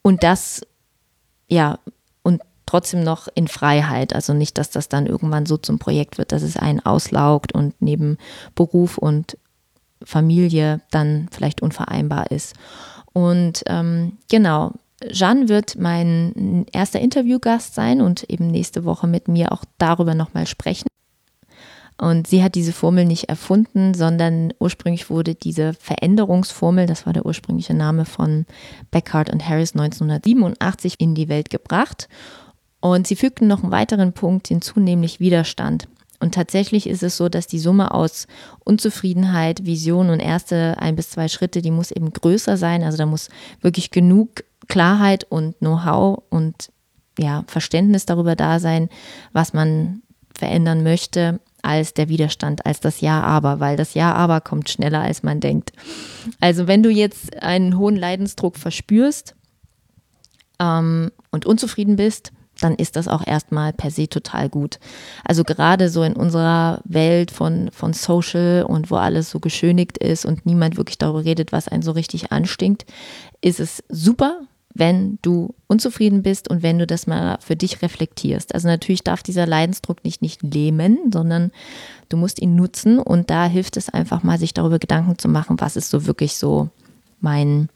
Und 0.01 0.23
das, 0.23 0.61
ja, 1.47 1.79
und 2.23 2.41
trotzdem 2.65 3.03
noch 3.03 3.27
in 3.33 3.47
Freiheit. 3.47 4.13
Also 4.13 4.33
nicht, 4.33 4.57
dass 4.57 4.69
das 4.69 4.87
dann 4.87 5.07
irgendwann 5.07 5.45
so 5.45 5.57
zum 5.57 5.79
Projekt 5.79 6.17
wird, 6.17 6.31
dass 6.31 6.43
es 6.43 6.57
einen 6.57 6.79
auslaugt 6.79 7.53
und 7.53 7.73
neben 7.79 8.17
Beruf 8.55 8.97
und 8.97 9.37
Familie 10.03 10.81
dann 10.91 11.27
vielleicht 11.31 11.61
unvereinbar 11.61 12.31
ist. 12.31 12.55
Und 13.13 13.63
ähm, 13.67 14.17
genau, 14.29 14.73
Jeanne 15.09 15.49
wird 15.49 15.77
mein 15.77 16.65
erster 16.71 16.99
Interviewgast 16.99 17.73
sein 17.73 18.01
und 18.01 18.23
eben 18.29 18.47
nächste 18.47 18.85
Woche 18.85 19.07
mit 19.07 19.27
mir 19.27 19.51
auch 19.51 19.63
darüber 19.77 20.13
nochmal 20.15 20.47
sprechen. 20.47 20.87
Und 21.97 22.25
sie 22.25 22.43
hat 22.43 22.55
diese 22.55 22.73
Formel 22.73 23.05
nicht 23.05 23.29
erfunden, 23.29 23.93
sondern 23.93 24.53
ursprünglich 24.59 25.11
wurde 25.11 25.35
diese 25.35 25.73
Veränderungsformel, 25.73 26.87
das 26.87 27.05
war 27.05 27.13
der 27.13 27.27
ursprüngliche 27.27 27.75
Name 27.75 28.05
von 28.05 28.47
Beckhardt 28.89 29.31
und 29.31 29.47
Harris 29.47 29.73
1987, 29.73 30.95
in 30.99 31.13
die 31.13 31.29
Welt 31.29 31.51
gebracht. 31.51 32.09
Und 32.79 33.05
sie 33.05 33.15
fügten 33.15 33.47
noch 33.47 33.61
einen 33.61 33.71
weiteren 33.71 34.13
Punkt 34.13 34.47
hinzu, 34.47 34.79
nämlich 34.79 35.19
Widerstand. 35.19 35.87
Und 36.19 36.33
tatsächlich 36.33 36.87
ist 36.87 37.03
es 37.03 37.17
so, 37.17 37.29
dass 37.29 37.47
die 37.47 37.59
Summe 37.59 37.93
aus 37.93 38.27
Unzufriedenheit, 38.63 39.65
Vision 39.65 40.09
und 40.09 40.19
erste 40.19 40.77
ein 40.79 40.95
bis 40.95 41.11
zwei 41.11 41.27
Schritte, 41.27 41.61
die 41.61 41.71
muss 41.71 41.91
eben 41.91 42.13
größer 42.13 42.57
sein. 42.57 42.83
Also 42.83 42.97
da 42.97 43.05
muss 43.05 43.29
wirklich 43.61 43.91
genug 43.91 44.43
Klarheit 44.67 45.25
und 45.29 45.57
Know-how 45.59 46.23
und 46.29 46.71
ja, 47.17 47.43
Verständnis 47.47 48.05
darüber 48.05 48.35
da 48.35 48.59
sein, 48.59 48.89
was 49.33 49.53
man 49.53 50.01
verändern 50.33 50.83
möchte, 50.83 51.39
als 51.61 51.93
der 51.93 52.09
Widerstand, 52.09 52.65
als 52.65 52.79
das 52.79 53.01
Ja 53.01 53.21
aber, 53.21 53.59
weil 53.59 53.77
das 53.77 53.93
Ja 53.93 54.13
aber 54.13 54.41
kommt 54.41 54.69
schneller, 54.69 55.01
als 55.01 55.23
man 55.23 55.39
denkt. 55.39 55.71
Also 56.39 56.67
wenn 56.67 56.83
du 56.83 56.89
jetzt 56.89 57.41
einen 57.41 57.77
hohen 57.77 57.95
Leidensdruck 57.95 58.57
verspürst 58.57 59.35
ähm, 60.59 61.11
und 61.31 61.45
unzufrieden 61.45 61.97
bist, 61.97 62.31
dann 62.59 62.75
ist 62.75 62.95
das 62.95 63.07
auch 63.07 63.25
erstmal 63.25 63.73
per 63.73 63.91
se 63.91 64.07
total 64.07 64.49
gut. 64.49 64.79
Also 65.23 65.43
gerade 65.43 65.89
so 65.89 66.03
in 66.03 66.13
unserer 66.13 66.81
Welt 66.83 67.31
von, 67.31 67.71
von 67.71 67.93
Social 67.93 68.63
und 68.67 68.91
wo 68.91 68.95
alles 68.95 69.31
so 69.31 69.39
geschönigt 69.39 69.97
ist 69.97 70.25
und 70.25 70.45
niemand 70.45 70.77
wirklich 70.77 70.97
darüber 70.97 71.25
redet, 71.25 71.51
was 71.51 71.67
einen 71.67 71.81
so 71.81 71.91
richtig 71.91 72.31
anstinkt, 72.31 72.85
ist 73.41 73.59
es 73.59 73.83
super, 73.89 74.41
wenn 74.73 75.19
du 75.21 75.53
unzufrieden 75.67 76.23
bist 76.23 76.49
und 76.49 76.63
wenn 76.63 76.79
du 76.79 76.87
das 76.87 77.07
mal 77.07 77.37
für 77.41 77.55
dich 77.55 77.81
reflektierst. 77.81 78.53
Also 78.53 78.67
natürlich 78.67 79.03
darf 79.03 79.23
dieser 79.23 79.45
Leidensdruck 79.45 80.03
nicht 80.03 80.21
nicht 80.21 80.41
lähmen, 80.43 81.11
sondern 81.11 81.51
du 82.09 82.17
musst 82.17 82.41
ihn 82.41 82.55
nutzen 82.55 82.99
und 82.99 83.29
da 83.29 83.45
hilft 83.45 83.77
es 83.77 83.89
einfach 83.89 84.23
mal, 84.23 84.39
sich 84.39 84.53
darüber 84.53 84.79
Gedanken 84.79 85.17
zu 85.17 85.27
machen, 85.27 85.59
was 85.59 85.75
ist 85.75 85.89
so 85.89 86.05
wirklich 86.05 86.35
so 86.35 86.69
mein, 87.19 87.69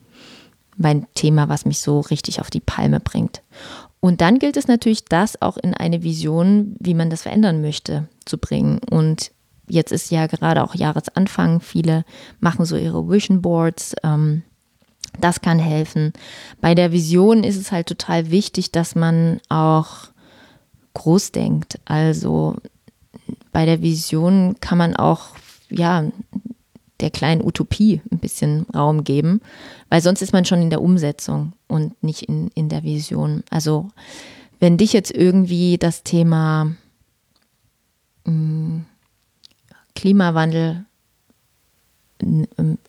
mein 0.77 1.05
Thema, 1.15 1.49
was 1.49 1.65
mich 1.65 1.79
so 1.79 1.99
richtig 1.99 2.41
auf 2.41 2.49
die 2.49 2.59
Palme 2.59 2.99
bringt. 2.99 3.41
Und 3.99 4.21
dann 4.21 4.39
gilt 4.39 4.57
es 4.57 4.67
natürlich, 4.67 5.05
das 5.05 5.41
auch 5.41 5.57
in 5.57 5.73
eine 5.73 6.03
Vision, 6.03 6.75
wie 6.79 6.93
man 6.93 7.09
das 7.09 7.23
verändern 7.23 7.61
möchte, 7.61 8.07
zu 8.25 8.37
bringen. 8.37 8.79
Und 8.89 9.31
jetzt 9.67 9.91
ist 9.91 10.11
ja 10.11 10.27
gerade 10.27 10.63
auch 10.63 10.75
Jahresanfang, 10.75 11.59
viele 11.59 12.05
machen 12.39 12.65
so 12.65 12.77
ihre 12.77 13.09
Vision 13.09 13.41
Boards. 13.41 13.95
Ähm, 14.03 14.43
das 15.19 15.41
kann 15.41 15.59
helfen. 15.59 16.13
Bei 16.61 16.75
der 16.75 16.91
Vision 16.91 17.43
ist 17.43 17.57
es 17.57 17.71
halt 17.71 17.87
total 17.87 18.31
wichtig, 18.31 18.71
dass 18.71 18.95
man 18.95 19.39
auch 19.49 20.09
groß 20.93 21.31
denkt. 21.31 21.79
Also 21.85 22.55
bei 23.51 23.65
der 23.65 23.81
Vision 23.81 24.55
kann 24.59 24.77
man 24.77 24.95
auch, 24.95 25.29
ja, 25.69 26.05
der 27.01 27.09
kleinen 27.09 27.43
Utopie 27.43 28.01
ein 28.11 28.19
bisschen 28.19 28.65
Raum 28.73 29.03
geben, 29.03 29.41
weil 29.89 30.01
sonst 30.01 30.21
ist 30.21 30.33
man 30.33 30.45
schon 30.45 30.61
in 30.61 30.69
der 30.69 30.81
Umsetzung 30.81 31.53
und 31.67 32.01
nicht 32.01 32.23
in, 32.23 32.49
in 32.55 32.69
der 32.69 32.83
Vision. 32.83 33.43
Also 33.49 33.89
wenn 34.59 34.77
dich 34.77 34.93
jetzt 34.93 35.11
irgendwie 35.11 35.77
das 35.77 36.03
Thema 36.03 36.75
mh, 38.25 38.31
hm, 38.31 38.85
Klimawandel 39.95 40.85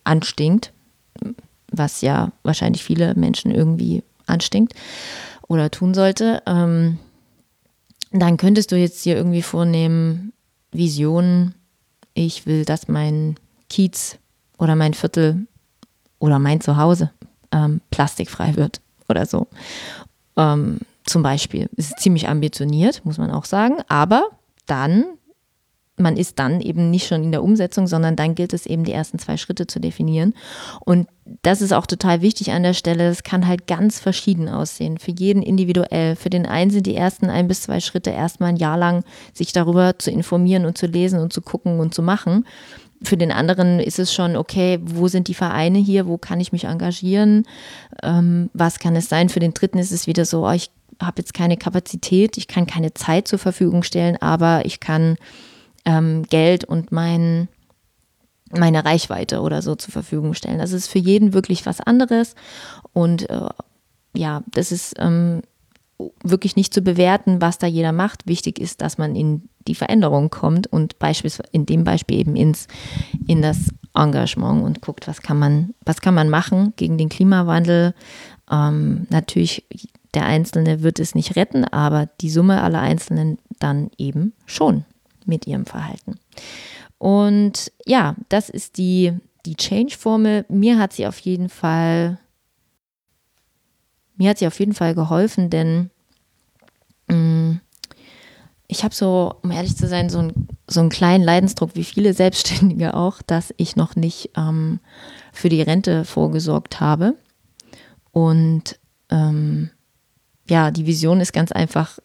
anstinkt, 0.04 0.72
was 1.78 2.00
ja 2.00 2.32
wahrscheinlich 2.42 2.84
viele 2.84 3.14
Menschen 3.14 3.50
irgendwie 3.50 4.02
anstinkt 4.26 4.74
oder 5.48 5.70
tun 5.70 5.94
sollte, 5.94 6.42
ähm, 6.46 6.98
dann 8.12 8.36
könntest 8.36 8.72
du 8.72 8.76
jetzt 8.76 9.02
hier 9.02 9.16
irgendwie 9.16 9.42
vornehmen, 9.42 10.32
Visionen, 10.72 11.54
ich 12.14 12.46
will, 12.46 12.64
dass 12.64 12.88
mein 12.88 13.36
Kiez 13.68 14.18
oder 14.58 14.74
mein 14.76 14.94
Viertel 14.94 15.46
oder 16.18 16.38
mein 16.38 16.60
Zuhause 16.60 17.10
ähm, 17.52 17.80
plastikfrei 17.90 18.56
wird 18.56 18.80
oder 19.08 19.26
so. 19.26 19.48
Ähm, 20.36 20.80
zum 21.04 21.22
Beispiel. 21.22 21.68
Ist 21.76 21.98
ziemlich 22.00 22.28
ambitioniert, 22.28 23.04
muss 23.04 23.18
man 23.18 23.30
auch 23.30 23.44
sagen, 23.44 23.76
aber 23.88 24.24
dann 24.66 25.04
man 25.98 26.16
ist 26.16 26.38
dann 26.38 26.60
eben 26.60 26.90
nicht 26.90 27.06
schon 27.06 27.24
in 27.24 27.32
der 27.32 27.42
Umsetzung, 27.42 27.86
sondern 27.86 28.16
dann 28.16 28.34
gilt 28.34 28.52
es 28.52 28.66
eben, 28.66 28.84
die 28.84 28.92
ersten 28.92 29.18
zwei 29.18 29.36
Schritte 29.36 29.66
zu 29.66 29.80
definieren. 29.80 30.34
Und 30.80 31.08
das 31.42 31.62
ist 31.62 31.72
auch 31.72 31.86
total 31.86 32.22
wichtig 32.22 32.52
an 32.52 32.62
der 32.62 32.74
Stelle. 32.74 33.08
Es 33.08 33.22
kann 33.22 33.46
halt 33.46 33.66
ganz 33.66 33.98
verschieden 33.98 34.48
aussehen. 34.48 34.98
Für 34.98 35.10
jeden 35.12 35.42
individuell. 35.42 36.14
Für 36.16 36.30
den 36.30 36.46
einen 36.46 36.70
sind 36.70 36.86
die 36.86 36.94
ersten 36.94 37.30
ein 37.30 37.48
bis 37.48 37.62
zwei 37.62 37.80
Schritte 37.80 38.10
erstmal 38.10 38.50
ein 38.50 38.56
Jahr 38.56 38.76
lang, 38.76 39.04
sich 39.32 39.52
darüber 39.52 39.98
zu 39.98 40.10
informieren 40.10 40.66
und 40.66 40.76
zu 40.76 40.86
lesen 40.86 41.18
und 41.18 41.32
zu 41.32 41.40
gucken 41.40 41.80
und 41.80 41.94
zu 41.94 42.02
machen. 42.02 42.44
Für 43.02 43.16
den 43.16 43.32
anderen 43.32 43.80
ist 43.80 43.98
es 43.98 44.12
schon, 44.12 44.36
okay, 44.36 44.78
wo 44.82 45.08
sind 45.08 45.28
die 45.28 45.34
Vereine 45.34 45.78
hier? 45.78 46.06
Wo 46.06 46.16
kann 46.18 46.40
ich 46.40 46.52
mich 46.52 46.64
engagieren? 46.64 47.44
Ähm, 48.02 48.50
was 48.52 48.78
kann 48.78 48.96
es 48.96 49.08
sein? 49.08 49.28
Für 49.28 49.40
den 49.40 49.54
dritten 49.54 49.78
ist 49.78 49.92
es 49.92 50.06
wieder 50.06 50.24
so, 50.24 50.46
oh, 50.46 50.52
ich 50.52 50.70
habe 51.02 51.18
jetzt 51.18 51.34
keine 51.34 51.56
Kapazität, 51.56 52.38
ich 52.38 52.48
kann 52.48 52.66
keine 52.66 52.94
Zeit 52.94 53.28
zur 53.28 53.38
Verfügung 53.38 53.82
stellen, 53.82 54.16
aber 54.16 54.64
ich 54.64 54.80
kann 54.80 55.16
ähm, 55.86 56.24
Geld 56.24 56.64
und 56.64 56.92
mein, 56.92 57.48
meine 58.50 58.84
Reichweite 58.84 59.40
oder 59.40 59.62
so 59.62 59.74
zur 59.76 59.92
Verfügung 59.92 60.34
stellen. 60.34 60.58
Das 60.58 60.72
ist 60.72 60.88
für 60.88 60.98
jeden 60.98 61.32
wirklich 61.32 61.64
was 61.64 61.80
anderes. 61.80 62.34
Und 62.92 63.30
äh, 63.30 63.48
ja, 64.14 64.42
das 64.50 64.72
ist 64.72 64.94
ähm, 64.98 65.42
wirklich 66.22 66.56
nicht 66.56 66.74
zu 66.74 66.82
bewerten, 66.82 67.40
was 67.40 67.58
da 67.58 67.66
jeder 67.66 67.92
macht. 67.92 68.26
Wichtig 68.26 68.58
ist, 68.58 68.82
dass 68.82 68.98
man 68.98 69.16
in 69.16 69.48
die 69.66 69.74
Veränderung 69.74 70.28
kommt 70.28 70.66
und 70.66 70.98
beispielsweise 70.98 71.48
in 71.52 71.64
dem 71.66 71.84
Beispiel 71.84 72.18
eben 72.18 72.36
ins, 72.36 72.66
in 73.26 73.40
das 73.40 73.70
Engagement 73.94 74.62
und 74.62 74.82
guckt, 74.82 75.08
was 75.08 75.22
kann 75.22 75.38
man, 75.38 75.74
was 75.84 76.00
kann 76.00 76.14
man 76.14 76.28
machen 76.28 76.74
gegen 76.76 76.98
den 76.98 77.08
Klimawandel. 77.08 77.94
Ähm, 78.50 79.06
natürlich, 79.10 79.64
der 80.14 80.26
Einzelne 80.26 80.82
wird 80.82 80.98
es 80.98 81.14
nicht 81.14 81.36
retten, 81.36 81.64
aber 81.64 82.08
die 82.20 82.30
Summe 82.30 82.62
aller 82.62 82.80
Einzelnen 82.80 83.38
dann 83.58 83.90
eben 83.96 84.34
schon 84.44 84.84
mit 85.26 85.46
ihrem 85.46 85.66
Verhalten. 85.66 86.18
Und 86.98 87.72
ja, 87.84 88.16
das 88.28 88.48
ist 88.48 88.78
die, 88.78 89.12
die 89.44 89.56
Change-Formel. 89.56 90.46
Mir 90.48 90.78
hat 90.78 90.92
sie 90.92 91.06
auf 91.06 91.18
jeden 91.18 91.48
Fall 91.48 92.18
mir 94.16 94.30
hat 94.30 94.38
sie 94.38 94.46
auf 94.46 94.58
jeden 94.58 94.74
Fall 94.74 94.94
geholfen, 94.94 95.50
denn 95.50 95.90
mm, 97.08 97.56
ich 98.66 98.82
habe 98.82 98.94
so, 98.94 99.34
um 99.42 99.50
ehrlich 99.50 99.76
zu 99.76 99.86
sein, 99.86 100.10
so, 100.10 100.18
ein, 100.18 100.48
so 100.66 100.80
einen 100.80 100.88
kleinen 100.88 101.22
Leidensdruck, 101.22 101.74
wie 101.74 101.84
viele 101.84 102.14
Selbstständige 102.14 102.94
auch, 102.94 103.22
dass 103.22 103.54
ich 103.56 103.76
noch 103.76 103.94
nicht 103.94 104.30
ähm, 104.36 104.80
für 105.32 105.48
die 105.48 105.62
Rente 105.62 106.04
vorgesorgt 106.04 106.80
habe. 106.80 107.14
Und 108.10 108.78
ähm, 109.10 109.70
ja, 110.48 110.70
die 110.70 110.86
Vision 110.86 111.20
ist 111.20 111.32
ganz 111.32 111.52
einfach, 111.52 111.98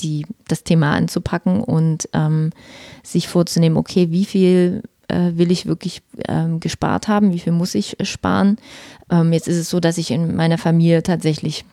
die, 0.00 0.26
das 0.48 0.64
Thema 0.64 0.92
anzupacken 0.94 1.60
und 1.60 2.08
ähm, 2.12 2.50
sich 3.02 3.28
vorzunehmen, 3.28 3.76
okay, 3.76 4.10
wie 4.10 4.24
viel 4.24 4.82
äh, 5.08 5.32
will 5.34 5.50
ich 5.50 5.66
wirklich 5.66 6.02
ähm, 6.28 6.60
gespart 6.60 7.08
haben, 7.08 7.32
wie 7.32 7.38
viel 7.38 7.52
muss 7.52 7.74
ich 7.74 7.96
sparen. 8.02 8.56
Ähm, 9.10 9.32
jetzt 9.32 9.48
ist 9.48 9.58
es 9.58 9.70
so, 9.70 9.80
dass 9.80 9.98
ich 9.98 10.10
in 10.10 10.34
meiner 10.34 10.58
Familie 10.58 11.02
tatsächlich 11.02 11.64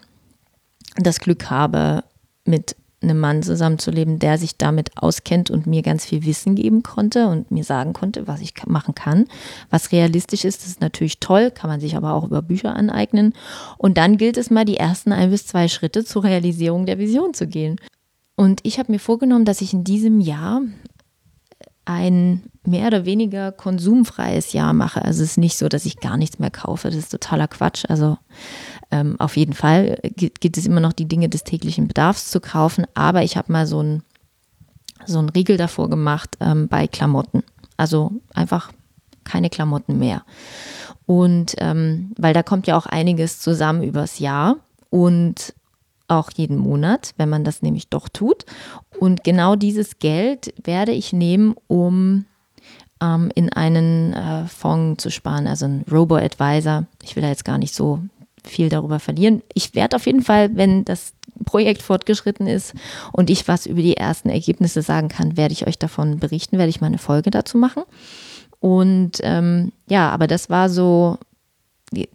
das 0.98 1.20
Glück 1.20 1.50
habe, 1.50 2.04
mit 2.46 2.76
einem 3.02 3.20
Mann 3.20 3.44
zusammenzuleben, 3.44 4.20
der 4.20 4.38
sich 4.38 4.58
damit 4.58 4.92
auskennt 4.98 5.50
und 5.50 5.68
mir 5.68 5.82
ganz 5.82 6.06
viel 6.06 6.26
Wissen 6.26 6.56
geben 6.56 6.84
konnte 6.84 7.28
und 7.28 7.50
mir 7.50 7.64
sagen 7.64 7.94
konnte, 7.94 8.28
was 8.28 8.42
ich 8.42 8.54
machen 8.66 8.94
kann. 8.94 9.28
Was 9.70 9.92
realistisch 9.92 10.44
ist, 10.44 10.66
ist 10.66 10.82
natürlich 10.82 11.20
toll, 11.20 11.52
kann 11.52 11.70
man 11.70 11.80
sich 11.80 11.96
aber 11.96 12.14
auch 12.14 12.26
über 12.26 12.42
Bücher 12.42 12.76
aneignen. 12.76 13.34
Und 13.78 13.98
dann 13.98 14.18
gilt 14.18 14.38
es 14.38 14.50
mal, 14.50 14.66
die 14.66 14.78
ersten 14.78 15.14
ein 15.14 15.30
bis 15.30 15.48
zwei 15.48 15.68
Schritte 15.70 16.04
zur 16.04 16.26
Realisierung 16.26 16.86
der 16.86 16.98
Vision 16.98 17.34
zu 17.34 17.48
gehen. 17.48 17.78
Und 18.40 18.62
ich 18.64 18.80
habe 18.80 18.90
mir 18.90 19.00
vorgenommen, 19.00 19.44
dass 19.44 19.60
ich 19.60 19.74
in 19.74 19.84
diesem 19.84 20.22
Jahr 20.22 20.62
ein 21.84 22.44
mehr 22.66 22.88
oder 22.88 23.04
weniger 23.04 23.52
konsumfreies 23.52 24.54
Jahr 24.54 24.72
mache. 24.72 25.04
Also 25.04 25.24
es 25.24 25.32
ist 25.32 25.38
nicht 25.38 25.58
so, 25.58 25.68
dass 25.68 25.86
ich 25.86 26.00
gar 26.00 26.16
nichts 26.16 26.40
mehr 26.40 26.50
kaufe. 26.50 26.88
Das 26.88 26.96
ist 26.96 27.10
totaler 27.10 27.50
Quatsch. 27.50 27.84
Also 27.90 28.18
ähm, 28.92 29.20
auf 29.20 29.36
jeden 29.36 29.52
Fall 29.52 30.00
gibt 30.16 30.58
es 30.58 30.66
immer 30.66 30.80
noch 30.80 30.94
die 30.94 31.10
Dinge 31.10 31.28
des 31.28 31.44
täglichen 31.44 31.90
Bedarfs 31.90 32.32
zu 32.32 32.40
kaufen, 32.40 32.86
aber 32.94 33.24
ich 33.24 33.36
habe 33.36 33.52
mal 33.52 33.68
so 33.68 33.84
ein 33.84 34.04
so 35.06 35.20
einen 35.20 35.28
Riegel 35.28 35.58
davor 35.58 35.90
gemacht 35.90 36.38
ähm, 36.40 36.70
bei 36.70 36.88
Klamotten. 36.88 37.44
Also 37.76 38.14
einfach 38.34 38.72
keine 39.26 39.50
Klamotten 39.50 40.00
mehr. 40.00 40.24
Und 41.06 41.56
ähm, 41.58 42.14
weil 42.18 42.34
da 42.34 42.42
kommt 42.42 42.68
ja 42.68 42.78
auch 42.78 42.86
einiges 42.86 43.42
zusammen 43.42 43.84
übers 43.84 44.20
Jahr 44.20 44.56
und 44.90 45.54
auch 46.10 46.32
jeden 46.36 46.58
Monat, 46.58 47.14
wenn 47.18 47.30
man 47.30 47.44
das 47.44 47.62
nämlich 47.62 47.90
doch 47.90 48.10
tut. 48.10 48.46
Und 49.00 49.24
genau 49.24 49.56
dieses 49.56 50.00
Geld 50.00 50.54
werde 50.64 50.92
ich 50.92 51.14
nehmen, 51.14 51.56
um 51.68 52.26
ähm, 53.02 53.32
in 53.36 53.52
einen 53.54 54.14
äh, 54.14 54.46
Fonds 54.48 55.02
zu 55.02 55.12
sparen, 55.12 55.48
also 55.48 55.66
ein 55.66 55.86
Robo-Advisor. 55.90 56.86
Ich 57.04 57.16
will 57.16 57.24
da 57.24 57.30
jetzt 57.30 57.46
gar 57.46 57.58
nicht 57.58 57.74
so 57.74 58.00
viel 58.44 58.70
darüber 58.70 59.00
verlieren. 59.00 59.42
Ich 59.54 59.76
werde 59.76 59.96
auf 59.96 60.06
jeden 60.06 60.22
Fall, 60.22 60.56
wenn 60.56 60.86
das 60.86 61.14
Projekt 61.46 61.82
fortgeschritten 61.82 62.48
ist 62.48 62.74
und 63.12 63.30
ich 63.30 63.48
was 63.48 63.66
über 63.66 63.82
die 63.82 63.98
ersten 63.98 64.30
Ergebnisse 64.30 64.82
sagen 64.82 65.08
kann, 65.08 65.38
werde 65.38 65.54
ich 65.54 65.68
euch 65.68 65.78
davon 65.78 66.20
berichten, 66.20 66.58
werde 66.58 66.70
ich 66.70 66.82
mal 66.82 66.88
eine 66.88 66.98
Folge 66.98 67.32
dazu 67.32 67.58
machen. 67.58 67.84
Und 68.60 69.20
ähm, 69.22 69.72
ja, 69.88 70.10
aber 70.10 70.28
das 70.28 70.50
war 70.50 70.70
so, 70.70 71.18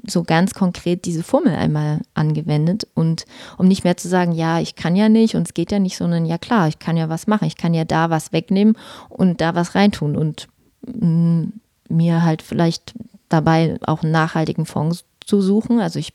so 0.07 0.23
ganz 0.23 0.55
konkret 0.55 1.05
diese 1.05 1.23
Formel 1.23 1.55
einmal 1.55 2.01
angewendet 2.15 2.87
und 2.95 3.25
um 3.59 3.67
nicht 3.67 3.85
mehr 3.85 3.97
zu 3.97 4.09
sagen, 4.09 4.33
ja, 4.33 4.61
ich 4.61 4.77
kann 4.77 4.97
ja 4.97 5.09
nicht 5.09 5.35
und 5.35 5.49
es 5.49 5.55
geht 5.55 5.73
ja 5.73 5.79
nicht, 5.79 5.97
sondern 5.97 6.27
ja 6.27 6.39
klar, 6.39 6.69
ich 6.69 6.79
kann 6.79 6.97
ja 6.97 7.09
was 7.09 7.27
machen, 7.27 7.47
ich 7.47 7.57
kann 7.57 7.75
ja 7.75 7.85
da 7.85 8.11
was 8.11 8.33
wegnehmen 8.33 8.77
und 9.09 9.41
da 9.41 9.55
was 9.55 9.75
reintun 9.75 10.17
und 10.17 10.49
mh, 10.87 11.07
mm, 11.07 11.53
mir 11.89 12.23
halt 12.23 12.43
vielleicht 12.43 12.95
dabei 13.29 13.79
auch 13.83 14.03
einen 14.03 14.13
nachhaltigen 14.13 14.67
Fonds 14.67 15.05
zu 15.25 15.41
suchen. 15.41 15.81
Also 15.81 15.99
ich 15.99 16.13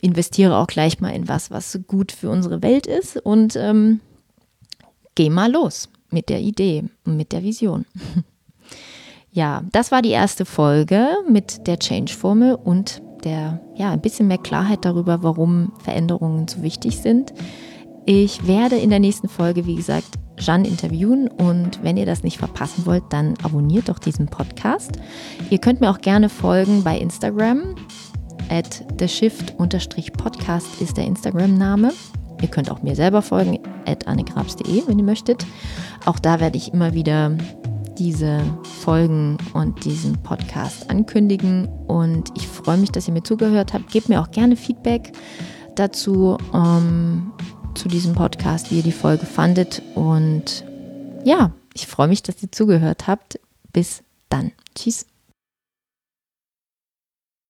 investiere 0.00 0.56
auch 0.56 0.66
gleich 0.66 1.00
mal 1.00 1.10
in 1.10 1.28
was, 1.28 1.50
was 1.50 1.78
gut 1.86 2.12
für 2.12 2.30
unsere 2.30 2.62
Welt 2.62 2.86
ist 2.86 3.16
und 3.18 3.56
ähm, 3.56 4.00
gehe 5.14 5.30
mal 5.30 5.50
los 5.50 5.88
mit 6.10 6.28
der 6.28 6.40
Idee 6.40 6.84
und 7.04 7.16
mit 7.16 7.32
der 7.32 7.42
Vision. 7.42 7.84
ja, 9.32 9.62
das 9.72 9.92
war 9.92 10.02
die 10.02 10.10
erste 10.10 10.44
Folge 10.44 11.08
mit 11.28 11.66
der 11.66 11.78
Change-Formel 11.78 12.54
und 12.54 13.02
der, 13.24 13.60
ja, 13.74 13.90
ein 13.90 14.00
bisschen 14.00 14.28
mehr 14.28 14.38
Klarheit 14.38 14.84
darüber, 14.84 15.22
warum 15.22 15.72
Veränderungen 15.82 16.48
so 16.48 16.62
wichtig 16.62 16.98
sind. 16.98 17.32
Ich 18.06 18.46
werde 18.46 18.76
in 18.76 18.90
der 18.90 18.98
nächsten 18.98 19.28
Folge, 19.28 19.66
wie 19.66 19.76
gesagt, 19.76 20.18
Jeanne 20.36 20.66
interviewen 20.66 21.28
und 21.28 21.82
wenn 21.82 21.98
ihr 21.98 22.06
das 22.06 22.22
nicht 22.22 22.38
verpassen 22.38 22.86
wollt, 22.86 23.04
dann 23.10 23.34
abonniert 23.42 23.90
doch 23.90 23.98
diesen 23.98 24.26
Podcast. 24.26 24.92
Ihr 25.50 25.58
könnt 25.58 25.82
mir 25.82 25.90
auch 25.90 26.00
gerne 26.00 26.30
folgen 26.30 26.82
bei 26.82 26.98
Instagram 26.98 27.74
at 28.50 28.84
theshift-podcast 28.98 30.80
ist 30.80 30.96
der 30.96 31.04
Instagram-Name. 31.04 31.92
Ihr 32.42 32.48
könnt 32.48 32.70
auch 32.70 32.82
mir 32.82 32.96
selber 32.96 33.22
folgen, 33.22 33.58
at 33.86 34.06
annegrabs.de, 34.06 34.82
wenn 34.86 34.98
ihr 34.98 35.04
möchtet. 35.04 35.46
Auch 36.04 36.18
da 36.18 36.40
werde 36.40 36.56
ich 36.56 36.72
immer 36.72 36.94
wieder 36.94 37.36
diese 38.00 38.40
Folgen 38.82 39.36
und 39.52 39.84
diesen 39.84 40.14
Podcast 40.22 40.88
ankündigen. 40.88 41.68
Und 41.86 42.30
ich 42.34 42.48
freue 42.48 42.78
mich, 42.78 42.90
dass 42.90 43.06
ihr 43.06 43.12
mir 43.12 43.22
zugehört 43.22 43.74
habt. 43.74 43.92
Gebt 43.92 44.08
mir 44.08 44.22
auch 44.22 44.30
gerne 44.30 44.56
Feedback 44.56 45.12
dazu, 45.76 46.38
um, 46.52 46.60
ähm, 46.60 47.32
zu 47.74 47.88
diesem 47.88 48.14
Podcast, 48.14 48.70
wie 48.70 48.78
ihr 48.78 48.82
die 48.82 48.90
Folge 48.90 49.26
fandet. 49.26 49.82
Und 49.94 50.64
ja, 51.24 51.52
ich 51.74 51.86
freue 51.86 52.08
mich, 52.08 52.22
dass 52.22 52.42
ihr 52.42 52.50
zugehört 52.50 53.06
habt. 53.06 53.38
Bis 53.72 54.02
dann. 54.30 54.52
Tschüss. 54.74 55.09